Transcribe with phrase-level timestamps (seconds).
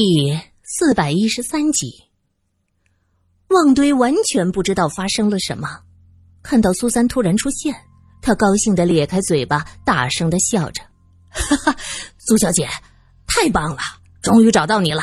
[0.00, 2.04] 第四百一十三集，
[3.48, 5.80] 旺堆完全不知道发生了什么。
[6.40, 7.74] 看到苏三突然出现，
[8.22, 10.84] 他高兴的咧开嘴巴，大声的笑着
[11.30, 11.76] ：“哈哈，
[12.16, 12.68] 苏小姐，
[13.26, 13.78] 太棒了，
[14.22, 15.02] 终于找到你了。”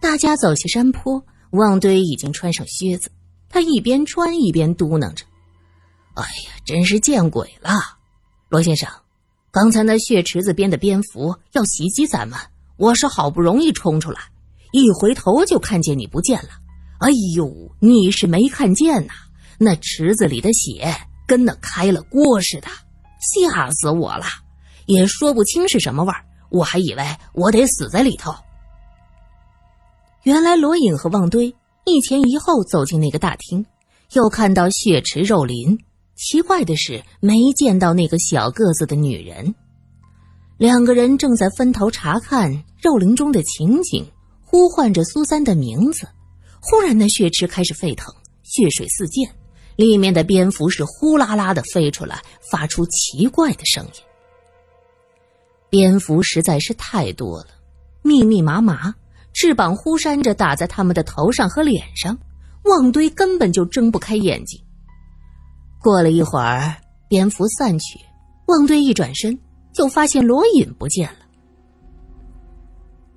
[0.00, 1.20] 大家走下山坡，
[1.50, 3.10] 旺堆已经穿上靴子，
[3.48, 5.24] 他一边穿一边嘟囔着
[6.14, 7.80] ：“哎呀，真是见鬼了，
[8.48, 8.88] 罗先生，
[9.50, 12.38] 刚才那血池子边的蝙蝠要袭击咱们。”
[12.76, 14.20] 我是好不容易冲出来，
[14.72, 16.48] 一回头就看见你不见了。
[16.98, 17.50] 哎呦，
[17.80, 19.12] 你是没看见呐？
[19.58, 20.94] 那池子里的血
[21.26, 22.68] 跟那开了锅似的，
[23.20, 24.24] 吓死我了，
[24.86, 26.24] 也说不清是什么味儿。
[26.50, 28.34] 我还以为我得死在里头。
[30.22, 33.64] 原来罗隐和旺堆一前一后走进那个大厅，
[34.14, 35.78] 又看到血池肉林。
[36.16, 39.54] 奇怪的是，没见到那个小个子的女人。
[40.56, 44.06] 两个人正在分头查看肉林中的情景，
[44.44, 46.06] 呼唤着苏三的名字。
[46.60, 49.28] 忽然，那血池开始沸腾，血水四溅，
[49.76, 53.90] 里面的蝙蝠是呼啦啦的飞出来，发出奇怪的声音。
[55.68, 57.48] 蝙蝠实在是太多了，
[58.02, 58.94] 密密麻麻，
[59.32, 62.16] 翅膀忽扇着打在他们的头上和脸上，
[62.62, 64.60] 旺堆根本就睁不开眼睛。
[65.82, 66.76] 过了一会儿，
[67.08, 67.98] 蝙蝠散去，
[68.46, 69.36] 旺堆一转身。
[69.74, 71.18] 就发现罗隐不见了。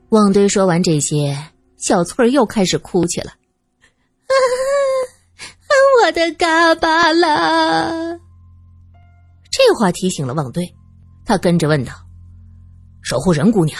[0.09, 1.37] 旺堆说完这些，
[1.77, 3.33] 小翠儿又开始哭起来
[4.27, 4.33] ：“啊，
[6.01, 8.19] 我的嘎巴拉！”
[9.51, 10.75] 这话提醒了旺堆，
[11.25, 11.93] 他跟着问道
[13.03, 13.79] ：“守护人姑娘，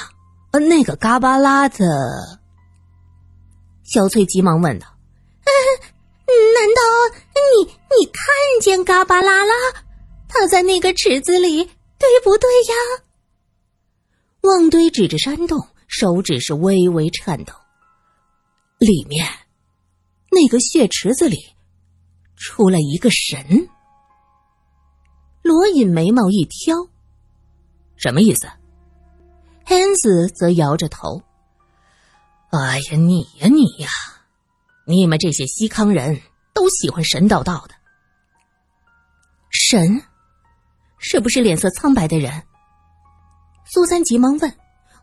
[0.52, 2.40] 呃，那个嘎巴拉的？”
[3.84, 4.88] 小翠急忙问道
[6.28, 6.82] ：“难道
[7.34, 7.64] 你
[7.98, 8.24] 你看
[8.62, 9.52] 见嘎巴拉了？
[10.28, 13.04] 他在那个池子里？”对不对呀？
[14.42, 17.54] 旺堆指着山洞，手指是微微颤抖。
[18.78, 19.28] 里面
[20.32, 21.38] 那个血池子里
[22.36, 23.70] 出来一个神。
[25.42, 26.88] 罗隐眉毛一挑，
[27.96, 28.48] 什么意思？
[29.66, 31.24] 汉子则摇着头。
[32.52, 33.90] 哎呀，你呀你呀，
[34.86, 36.22] 你们这些西康人
[36.54, 37.74] 都喜欢神叨叨的。
[39.50, 40.04] 神。
[40.98, 42.44] 是不是脸色苍白的人？
[43.66, 44.54] 苏三急忙问。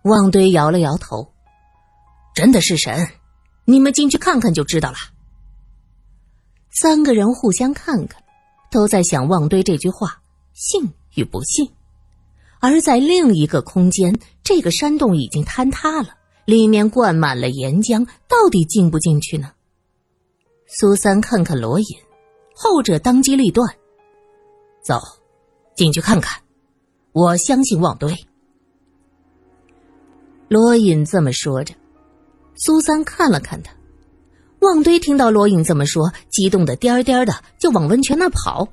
[0.02, 1.32] 旺堆摇了摇头
[2.36, 3.08] ：“真的是神，
[3.64, 4.98] 你们进去看看就知道了。”
[6.70, 8.22] 三个人互相看看，
[8.70, 10.20] 都在想旺堆这句话
[10.52, 11.72] 信与不信。
[12.60, 19.52] 而在另一个空间，这个山洞已经坍塌了，里面灌满了岩浆，到底进不进去呢？
[20.66, 21.86] 苏三看看罗隐，
[22.54, 23.74] 后者当机立断
[24.84, 25.00] ：“走。”
[25.74, 26.40] 进去看看，
[27.12, 28.14] 我相信旺堆。
[30.48, 31.74] 罗隐这么说着，
[32.54, 33.72] 苏三看了看他。
[34.60, 38.66] 旺堆听到罗隐这么说，激动的颠颠的就往温泉那跑。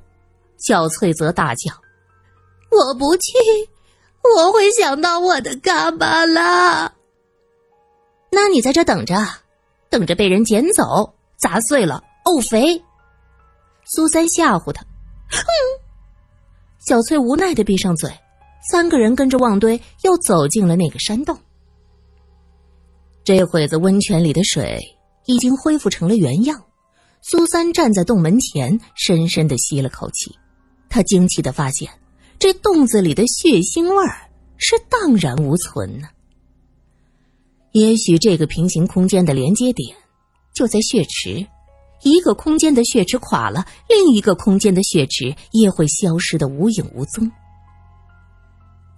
[0.58, 1.72] 小翠则大叫
[2.70, 3.32] ：“我不去，
[4.36, 6.92] 我会想到我的嘎巴拉。”
[8.30, 9.16] 那你在这等着，
[9.90, 12.82] 等着被人捡走，砸碎了沤肥。
[13.84, 14.82] 苏三吓唬他
[15.32, 15.42] ：“哼。”
[16.84, 18.10] 小翠无奈的闭上嘴，
[18.68, 21.38] 三个人跟着旺堆又走进了那个山洞。
[23.22, 24.80] 这会子温泉里的水
[25.26, 26.60] 已经恢复成了原样。
[27.20, 30.36] 苏三站在洞门前，深深的吸了口气，
[30.88, 31.88] 他惊奇的发现，
[32.40, 36.08] 这洞子里的血腥味儿是荡然无存呢。
[37.70, 39.96] 也许这个平行空间的连接点
[40.52, 41.46] 就在血池。
[42.02, 47.30] 一个空间的血池垮了，另一个空间的血池也会消失的无影无踪。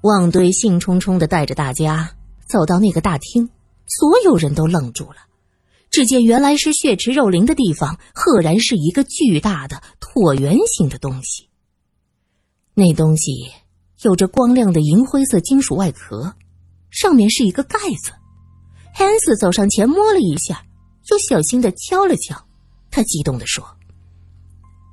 [0.03, 2.13] 旺堆兴冲冲的带着大家
[2.47, 3.49] 走到那个大厅，
[3.87, 5.17] 所有人都愣住了。
[5.91, 11.49] 只见原来是血池肉灵的地方，赫然是一个巨大的椭圆形的东西。
[12.75, 13.31] 那东西
[14.03, 16.35] 有着光亮的银灰色金属外壳，
[16.91, 18.13] 上面是一个盖子。
[18.93, 20.65] 汉斯走上前摸了一下，
[21.11, 22.45] 又小心的敲了敲。
[22.95, 23.67] 他激动地说：“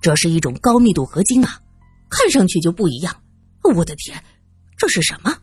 [0.02, 1.62] 这是一种高密度合金啊，
[2.10, 3.16] 看上去就不一样。
[3.76, 4.20] 我的天，
[4.76, 5.38] 这是什么？”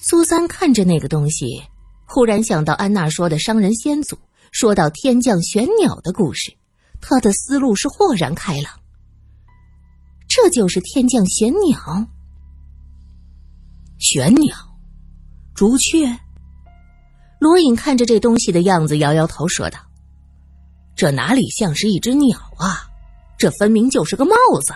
[0.00, 1.62] 苏三看着那个东西，
[2.06, 4.16] 忽然想到安娜说的商人先祖，
[4.52, 6.56] 说到天降玄鸟的故事，
[7.02, 8.72] 他的思路是豁然开朗。
[10.26, 12.08] 这就是天降玄鸟。
[13.98, 14.56] 玄鸟，
[15.54, 16.18] 朱雀。
[17.38, 19.78] 罗隐看着这东西的样子，摇摇头说道。
[20.96, 22.90] 这哪里像是一只鸟啊？
[23.38, 24.34] 这分明就是个帽
[24.64, 24.72] 子。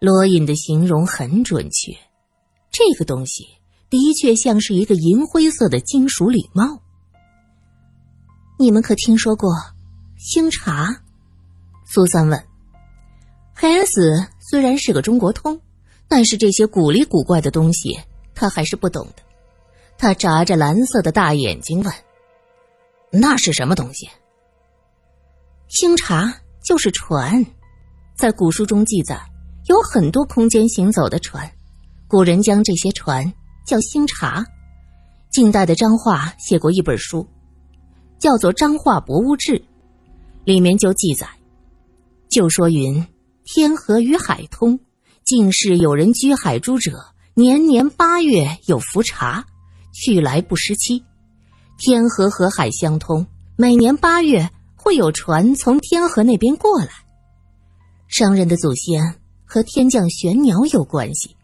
[0.00, 1.96] 罗隐的形容很准确，
[2.70, 3.48] 这个东西
[3.88, 6.82] 的确像是一个银灰色的金属礼帽。
[8.58, 9.50] 你们可听说过
[10.18, 11.00] 星茶？
[11.86, 12.46] 苏三问。
[13.54, 15.58] 黑恩斯虽然是个中国通，
[16.06, 17.98] 但是这些古里古怪的东西
[18.34, 19.22] 他还是不懂的。
[19.96, 21.94] 他眨着蓝色的大眼睛问
[23.10, 24.06] ：“那是什么东西？”
[25.68, 26.32] 星茶
[26.62, 27.44] 就是船，
[28.14, 29.18] 在古书中记载，
[29.66, 31.50] 有很多空间行走的船，
[32.06, 33.32] 古人将这些船
[33.66, 34.44] 叫星茶。
[35.30, 37.26] 近代的张化写过一本书，
[38.18, 39.52] 叫做《张化博物志》，
[40.44, 41.26] 里面就记载，
[42.28, 43.04] 就说云：
[43.44, 44.78] 天河与海通，
[45.24, 46.92] 近世有人居海诸者，
[47.34, 49.44] 年年八月有浮茶，
[49.92, 51.02] 去来不失期。
[51.78, 53.26] 天河和海相通，
[53.56, 54.48] 每年八月。
[54.84, 56.90] 会有船从天河那边过来，
[58.06, 61.34] 商人的祖先和天降玄鸟有关系。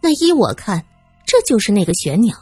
[0.00, 0.82] 那依我看，
[1.26, 2.34] 这就是那个玄鸟，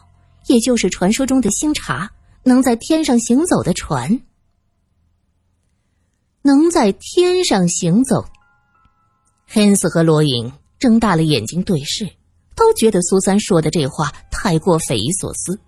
[0.46, 2.12] 也就是传说中的星茶，
[2.44, 4.20] 能在天上行走的船。
[6.42, 8.24] 能在天上行走。
[9.48, 12.08] 黑斯和罗隐睁大了眼睛对视，
[12.54, 15.58] 都觉得苏三说的这话太过匪夷所思。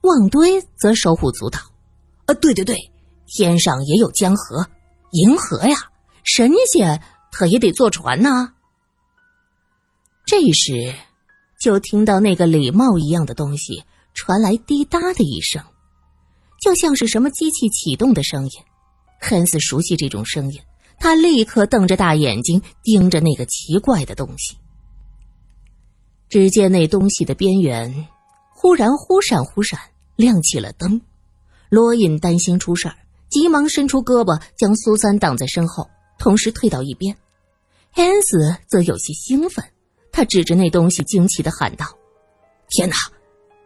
[0.00, 1.60] 旺堆则手舞足蹈
[2.26, 2.76] ：“啊，对对对。”
[3.32, 4.66] 天上也有江河、
[5.12, 5.76] 银河呀，
[6.24, 7.00] 神仙
[7.30, 8.52] 他也得坐船呐。
[10.26, 10.94] 这时，
[11.60, 13.84] 就听到那个礼帽一样的东西
[14.14, 15.62] 传来滴答的一声，
[16.60, 18.52] 就像是什么机器启动的声音。
[19.20, 20.60] 很是熟悉这种声音，
[20.98, 24.56] 他立刻瞪着大眼睛盯着那个奇怪的东西。
[26.28, 28.08] 只见那东西的边缘
[28.54, 29.78] 忽然忽闪忽闪
[30.16, 31.00] 亮起了灯，
[31.68, 32.96] 罗隐担心出事儿。
[33.30, 35.88] 急忙伸出胳膊，将苏三挡在身后，
[36.18, 37.16] 同时退到一边。
[37.94, 39.64] 恩斯则有些兴奋，
[40.12, 41.86] 他指着那东西，惊奇的喊道
[42.68, 42.96] ：“天哪，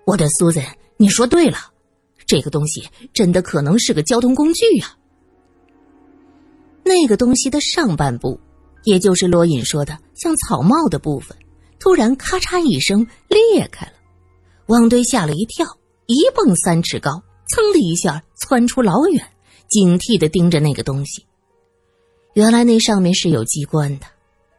[0.06, 0.64] 我的苏三，
[0.96, 1.58] 你说对了，
[2.26, 4.94] 这个东西真的可能是个交通工具呀！”
[6.84, 8.38] 那个东西的上半部，
[8.82, 11.36] 也就是罗隐说的像草帽的部分，
[11.78, 13.92] 突然咔嚓一声裂开了。
[14.66, 15.66] 汪堆吓了一跳，
[16.06, 19.26] 一蹦三尺高，噌的一下窜出老远。
[19.68, 21.26] 警惕的盯着那个东西，
[22.34, 24.06] 原来那上面是有机关的。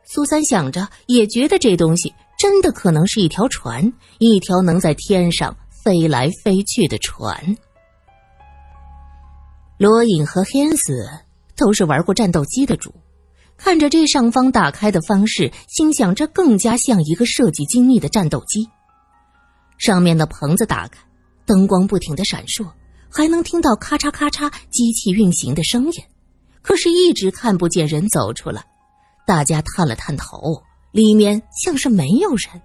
[0.04, 7.58] 苏三想着，也觉得这东西真的可能是一条船，一条能在天上飞来飞去的船。
[9.78, 11.10] 罗隐和黑恩斯
[11.56, 12.94] 都是玩过战斗机的主，
[13.58, 18.70] 看着这上方打开的方式，心想这更加像一个设计精密的战斗机。
[19.78, 21.00] 上面的棚子打开，
[21.46, 22.66] 灯光不停的闪烁。
[23.16, 26.04] 还能听到咔嚓咔嚓机器运行的声音，
[26.62, 28.66] 可是一直看不见人走出来。
[29.26, 32.62] 大家探了探头，里面像是没有人。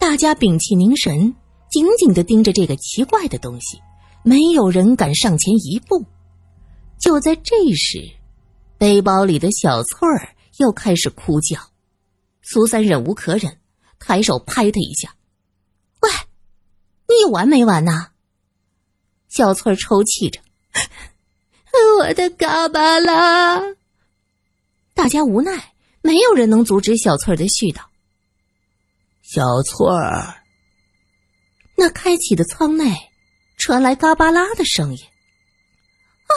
[0.00, 1.34] 大家屏气凝神，
[1.70, 3.78] 紧紧的盯着这个奇怪的东西，
[4.22, 6.02] 没有人敢上前一步。
[6.98, 8.10] 就在这时，
[8.78, 11.60] 背包里的小翠儿又开始哭叫。
[12.40, 13.58] 苏三忍无可忍，
[13.98, 15.14] 抬手拍他一下
[16.00, 16.10] ：“喂，
[17.06, 18.08] 你有完没完呐？”
[19.34, 20.38] 小翠儿抽泣着
[21.98, 23.62] ：“我的嘎巴拉。”
[24.92, 27.80] 大家无奈，没有人能阻止小翠儿的絮叨。
[29.22, 30.42] 小翠儿，
[31.76, 32.94] 那开启的舱内
[33.56, 34.98] 传来嘎巴拉的声音
[36.28, 36.36] ：“啊，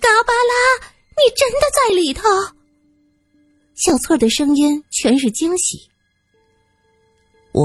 [0.00, 2.22] 嘎巴拉，你真的在里头？”
[3.78, 5.88] 小翠儿的声音全是惊喜
[7.54, 7.62] ：“我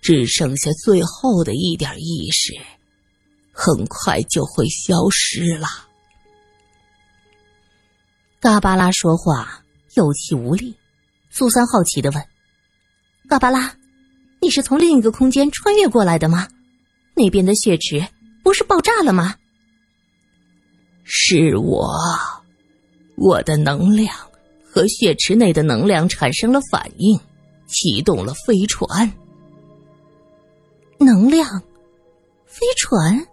[0.00, 2.54] 只剩下最后的一点意识。”
[3.62, 5.68] 很快就会消失了。
[8.40, 9.62] 嘎巴拉说话
[9.96, 10.74] 有气无力。
[11.28, 12.24] 苏三好奇的问
[13.28, 13.76] ：“嘎巴拉，
[14.40, 16.48] 你是从另一个空间穿越过来的吗？
[17.14, 18.02] 那边的血池
[18.42, 19.36] 不是爆炸了吗？”
[21.04, 21.94] 是我，
[23.16, 24.16] 我的能量
[24.64, 27.20] 和血池内的能量产生了反应，
[27.66, 29.12] 启动了飞船。
[30.98, 31.60] 能量，
[32.46, 33.26] 飞船。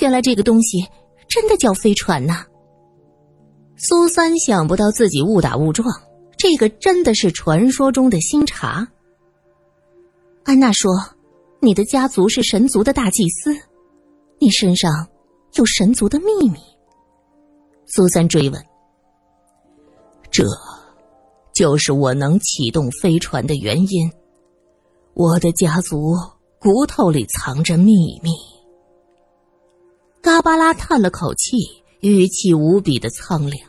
[0.00, 0.84] 原来这个东西
[1.28, 2.44] 真的叫飞船呐！
[3.76, 5.88] 苏三想不到自己误打误撞，
[6.36, 8.86] 这个真的是传说中的星茶。
[10.44, 10.92] 安娜说
[11.60, 13.54] ：“你的家族是神族的大祭司，
[14.38, 15.08] 你身上
[15.54, 16.58] 有神族的秘密。”
[17.86, 18.64] 苏三追问
[20.30, 20.44] ：“这，
[21.54, 24.10] 就是我能启动飞船的原因。
[25.14, 26.14] 我的家族
[26.60, 28.30] 骨头里藏着秘密。”
[30.24, 31.58] 嘎巴拉叹了口气，
[32.00, 33.68] 语气无比的苍凉。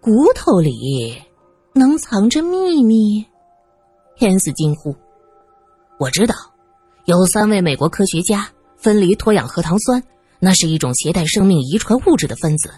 [0.00, 1.20] 骨头里
[1.74, 3.26] 能藏着秘密？
[4.16, 4.94] 天子惊呼
[5.98, 6.36] ：“我知道，
[7.06, 10.00] 有三位美国科学家分离脱氧核糖酸，
[10.38, 12.70] 那是一种携带生命遗传物质的分子。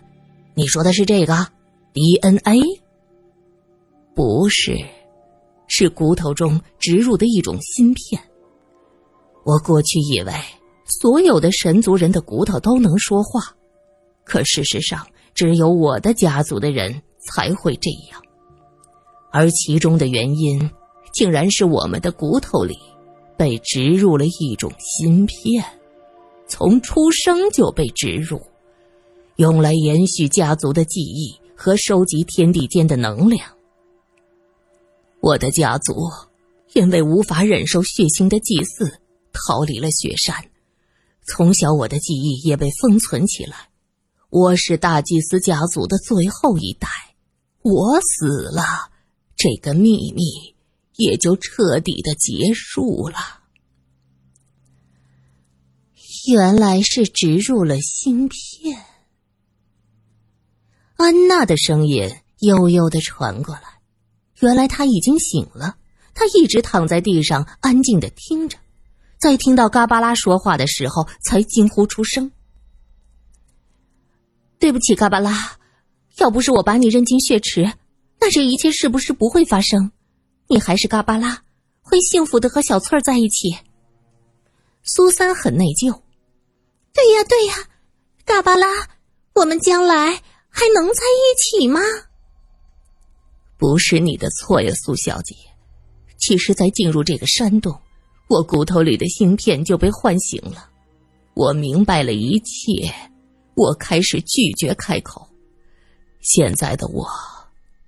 [0.55, 1.49] 你说的是这个
[1.93, 2.63] DNA？
[4.15, 4.75] 不是，
[5.67, 8.23] 是骨头中植入的一种芯片。
[9.45, 10.33] 我过去以为
[10.89, 13.55] 所有的神族人的骨头都能说话，
[14.25, 18.23] 可事实上，只有我的家族的人才会这样。
[19.31, 20.71] 而其中的原因，
[21.13, 22.79] 竟然是我们的骨头里
[23.37, 25.63] 被植入了一种芯片，
[26.47, 28.41] 从出生就被植入，
[29.37, 33.47] 用来延续家族的记忆和收集天地间的能量。
[35.21, 35.95] 我的家族
[36.73, 38.91] 因为无法忍受血腥的祭祀，
[39.33, 40.35] 逃离了雪山。
[41.29, 43.69] 从小，我的记忆也被封存起来。
[44.31, 46.89] 我是大祭司家族的最后一代，
[47.63, 48.91] 我死了。
[49.37, 50.23] 这个秘密
[50.97, 53.17] 也就彻底的结束了。
[56.29, 58.85] 原来是植入了芯片。
[60.97, 63.81] 安娜的声音悠悠的传过来，
[64.41, 65.77] 原来她已经醒了。
[66.15, 68.59] 她一直躺在地上，安静的听着，
[69.19, 72.31] 在听到嘎巴拉说话的时候，才惊呼出声
[74.59, 75.59] ：“对不起，嘎巴拉，
[76.19, 77.73] 要不是我把你扔进血池。”
[78.21, 79.93] 那这一切是不是不会发生？
[80.49, 81.43] 你还是嘎巴拉，
[81.83, 83.57] 会幸福的和小翠儿在一起。
[84.83, 86.01] 苏三很内疚。
[86.93, 87.55] 对呀对呀，
[88.25, 88.67] 嘎巴拉，
[89.35, 91.81] 我们将来还能在一起吗？
[93.57, 95.35] 不是你的错呀，苏小姐。
[96.19, 97.81] 其实，在进入这个山洞，
[98.29, 100.69] 我骨头里的芯片就被唤醒了。
[101.35, 102.93] 我明白了一切，
[103.55, 105.27] 我开始拒绝开口。
[106.21, 107.07] 现在的我。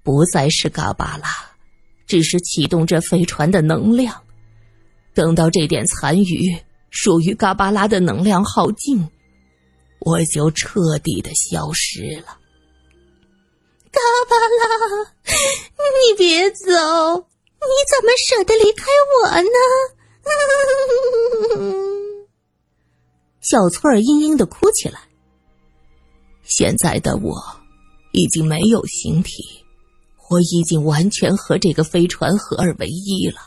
[0.03, 1.29] 不再是嘎巴拉，
[2.07, 4.19] 只是启动这飞船的能量。
[5.13, 6.57] 等到这点残余
[6.89, 9.07] 属于嘎巴拉的能量耗尽，
[10.01, 12.39] 我就彻底的消失了。
[13.93, 16.65] 嘎巴拉，你别走！
[16.65, 18.87] 你怎么舍得离开
[19.23, 20.00] 我呢？
[23.41, 25.01] 小翠儿嘤嘤的哭起来。
[26.45, 27.35] 现在的我
[28.13, 29.43] 已经没有形体。
[30.31, 33.41] 我已经完全和这个飞船合二为一了，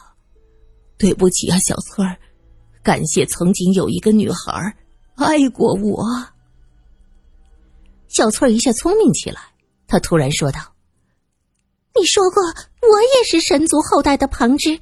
[0.97, 2.17] 对不起啊，小翠儿，
[2.83, 4.75] 感谢曾经有一个女孩
[5.15, 6.03] 爱过我。
[8.09, 9.39] 小翠儿一下聪明起来，
[9.87, 10.59] 她突然说道
[11.97, 14.77] ：“你说过我也是神族后代的旁支，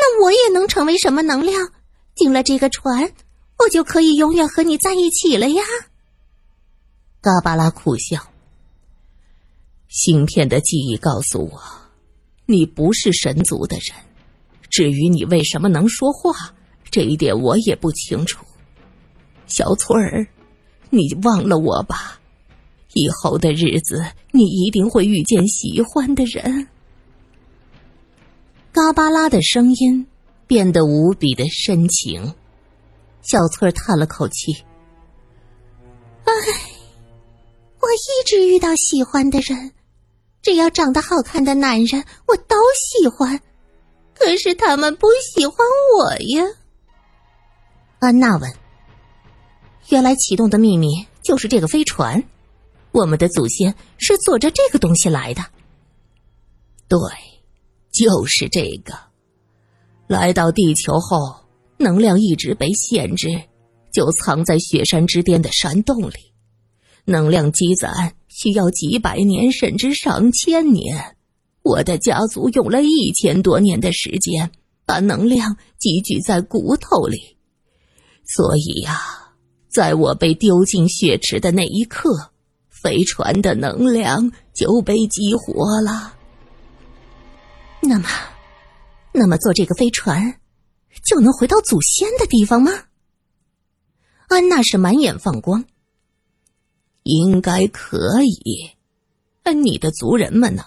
[0.00, 1.72] 那我也能成为什么能量？
[2.14, 3.12] 进了这个船，
[3.58, 5.62] 我就可以永远和你在一起了呀。”
[7.20, 8.18] 嘎巴拉苦笑。
[9.88, 11.60] 芯片的记忆告诉我，
[12.46, 13.94] 你不是神族的人。
[14.70, 16.54] 至于你为什么能说话，
[16.90, 18.44] 这一点我也不清楚。
[19.46, 20.26] 小翠儿，
[20.90, 22.20] 你忘了我吧。
[22.94, 26.68] 以后的日子，你一定会遇见喜欢的人。
[28.72, 30.06] 嘎巴拉的声音
[30.46, 32.34] 变得无比的深情。
[33.22, 34.52] 小翠儿叹了口气
[36.24, 36.32] ：“唉，
[37.80, 39.72] 我一直遇到喜欢的人。”
[40.42, 43.40] 只要长得好看的男人，我都喜欢。
[44.14, 45.56] 可是他们不喜欢
[45.98, 46.46] 我呀。
[47.98, 48.50] 安娜问
[49.90, 52.22] ：“原来启动的秘密就是这个飞船，
[52.92, 55.42] 我们的祖先是坐着这个东西来的。”
[56.88, 56.98] 对，
[58.00, 58.94] 就是这个。
[60.08, 61.36] 来到地球后，
[61.76, 63.28] 能量一直被限制，
[63.92, 66.14] 就藏在雪山之巅的山洞里，
[67.04, 68.14] 能量积攒。
[68.28, 71.16] 需要几百年甚至上千年，
[71.62, 74.50] 我的家族用了一千多年的时间
[74.86, 77.36] 把能量积聚在骨头里，
[78.24, 78.98] 所以呀，
[79.68, 82.30] 在我被丢进血池的那一刻，
[82.70, 86.14] 飞船的能量就被激活了。
[87.80, 88.08] 那么，
[89.12, 90.40] 那么坐这个飞船
[91.04, 92.72] 就能回到祖先的地方吗？
[94.28, 95.64] 安娜是满眼放光。
[97.02, 98.70] 应该可以，
[99.44, 100.64] 哎，你的族人们呢？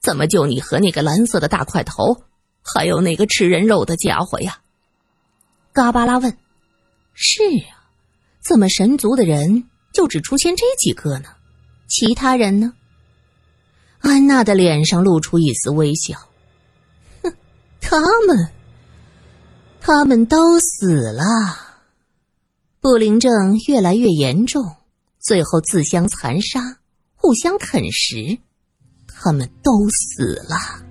[0.00, 2.22] 怎么就你和那个蓝色的大块头，
[2.62, 4.60] 还有那个吃人肉的家伙呀？
[5.72, 6.38] 嘎巴拉问。
[7.14, 7.90] 是啊，
[8.40, 11.28] 怎么神族的人就只出现这几个呢？
[11.88, 12.72] 其他人呢？
[13.98, 16.16] 安娜的脸上露出一丝微笑。
[17.86, 18.48] 他们，
[19.80, 21.22] 他们都死了。
[22.80, 23.30] 不灵症
[23.68, 24.64] 越来越严重。
[25.20, 26.78] 最后自相残杀，
[27.14, 28.38] 互相啃食，
[29.06, 30.84] 他们都死了。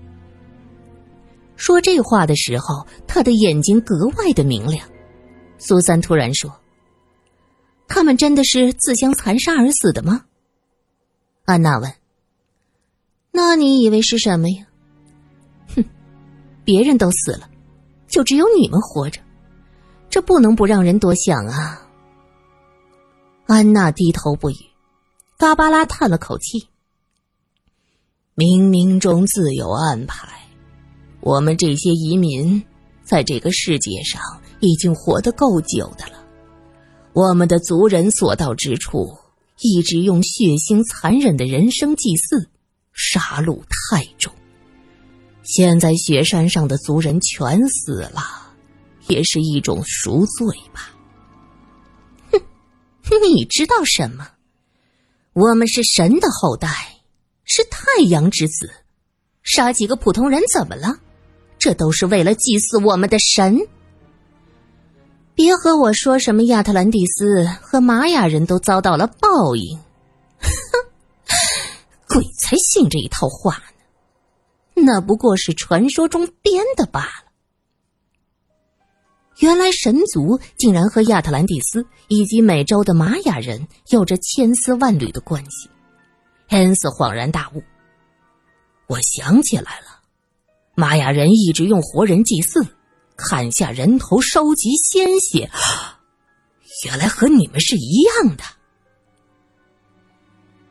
[1.55, 4.87] 说这话的时候，他的眼睛格外的明亮。
[5.57, 6.51] 苏三突然说
[7.87, 10.25] ：“他们真的是自相残杀而死的吗？”
[11.45, 11.93] 安娜问
[13.31, 14.65] ：“那你以为是什么呀？”“，
[16.63, 17.49] 别人都死了，
[18.07, 19.19] 就只有你们活着，
[20.09, 21.87] 这不能不让人多想啊。”
[23.47, 24.55] 安娜低头不语，
[25.37, 26.67] 嘎巴拉叹了口气
[28.35, 30.29] ：“冥冥中自有安排。”
[31.19, 32.63] 我们这些移民，
[33.01, 34.21] 在这个世界上
[34.59, 36.21] 已经活得够久的了。
[37.13, 39.07] 我们的族人所到之处，
[39.61, 42.49] 一直用血腥残忍的人生祭祀，
[42.91, 44.33] 杀戮太重。
[45.43, 48.21] 现在雪山上的族人全死了，
[49.07, 50.89] 也是一种赎罪吧。
[52.31, 52.41] 哼，
[53.35, 54.27] 你知道什么？
[55.33, 56.69] 我们是神的后代，
[57.43, 58.71] 是太阳之子，
[59.43, 60.97] 杀几个普通人怎么了？
[61.59, 63.57] 这都是为了祭祀我们的神。
[65.35, 69.77] 别和我说什么亚特兰蒂斯和玛雅人都遭到了报应，
[70.39, 70.47] 哼，
[72.07, 73.61] 鬼才信这一套话。
[74.75, 77.31] 那不过是传说中编的罢了。
[79.39, 85.69] 原来神族竟然和亚特兰蒂斯以及美洲的玛雅人有着千丝万缕的关系。
[86.49, 87.63] 恩斯恍然大悟，
[88.87, 90.01] 我想起来了。
[90.75, 92.65] 玛雅人一直用活人祭祀，
[93.15, 95.49] 砍下人头收集鲜血，
[96.85, 98.43] 原来和你们是一样的。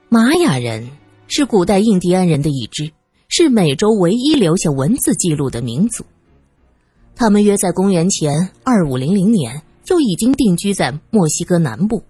[0.08, 0.88] 玛雅人
[1.26, 2.92] 是古代印第安人的一支，
[3.34, 6.04] 是美洲唯一留下文字记录的民族。
[7.16, 12.04] 他们约在公元前二五零零年就已经定居在墨西哥南部、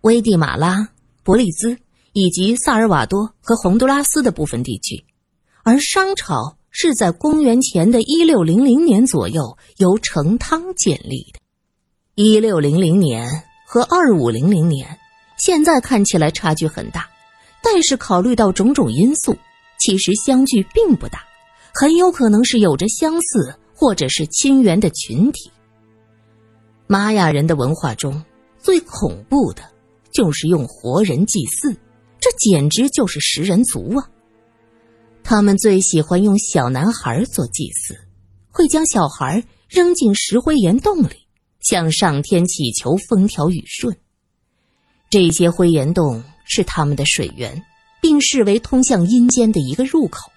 [0.00, 0.88] 危地马拉、
[1.22, 1.76] 伯利兹
[2.14, 5.04] 以及萨尔瓦多和洪都拉斯的部分地区，
[5.62, 6.56] 而商朝。
[6.74, 11.38] 是在公元前的一六零零年左右由成汤建立的。
[12.14, 13.28] 一六零零年
[13.66, 14.98] 和二五零零年，
[15.36, 17.10] 现在看起来差距很大，
[17.62, 19.36] 但是考虑到种种因素，
[19.82, 21.24] 其实相距并不大，
[21.74, 25.50] 很有可能是有着相似或者是亲缘的群体。
[26.86, 28.24] 玛雅人的文化中
[28.60, 29.62] 最恐怖的
[30.12, 31.74] 就是用活人祭祀，
[32.20, 34.08] 这简直就是食人族啊！
[35.24, 37.96] 他们最喜欢用小男孩做祭祀，
[38.52, 41.26] 会将小孩扔进石灰岩洞里，
[41.60, 43.96] 向上天祈求风调雨顺。
[45.10, 47.64] 这些灰岩洞是他们的水源，
[48.02, 50.30] 并视为通向阴间的一个入口。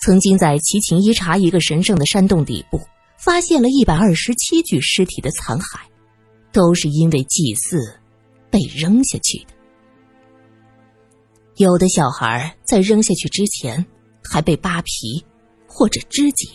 [0.00, 2.80] 曾经在齐秦伊查一个神圣的山洞底部，
[3.18, 5.80] 发现了一百二十七具尸体的残骸，
[6.52, 7.78] 都是因为祭祀
[8.50, 9.52] 被扔下去的。
[11.56, 13.84] 有的小孩在扔下去之前
[14.24, 15.22] 还被扒皮
[15.66, 16.48] 或者肢解，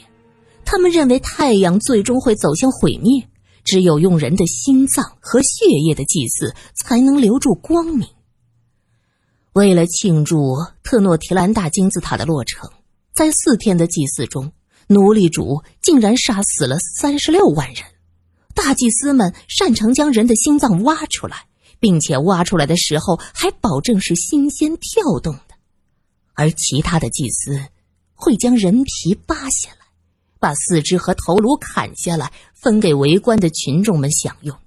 [0.64, 3.22] 他们认为太阳最终会走向毁灭，
[3.64, 8.08] 只有用人的心脏和血液的祭祀才能留住光明。
[9.56, 12.70] 为了庆祝特诺提兰大金字塔的落成，
[13.14, 14.52] 在四天的祭祀中，
[14.88, 17.84] 奴隶主竟然杀死了三十六万人。
[18.54, 21.48] 大祭司们擅长将人的心脏挖出来。
[21.78, 25.56] 并且挖出来的时候还保证是新鲜跳动的，
[26.34, 27.62] 而其他的祭司
[28.14, 29.86] 会将人皮扒下来，
[30.40, 34.58] 把四肢和头颅砍下来分给围观的群众们享用。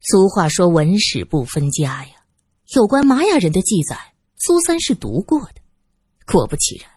[0.00, 2.12] 俗话说“文史不分家”呀，
[2.72, 5.54] 有关玛雅人的记载，苏三是读过的。
[6.24, 6.88] 果不其然，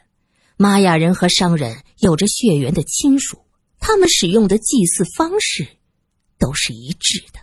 [0.55, 3.39] 玛雅人和商人有着血缘的亲属，
[3.79, 5.67] 他们使用的祭祀方式
[6.37, 7.39] 都是一致的。